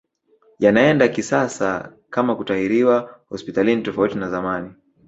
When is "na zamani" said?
4.15-4.73